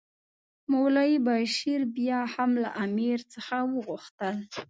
[0.71, 4.35] مولوي بشیر بیا هم له امیر څخه وغوښتل.